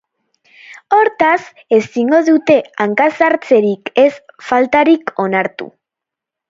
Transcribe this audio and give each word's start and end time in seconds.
Hortaz, 0.97 1.41
ezingo 1.77 2.21
dute 2.31 2.57
hanka-sartzerik 2.87 3.95
ez 4.07 4.11
faltarik 4.51 5.15
onartu. 5.29 5.75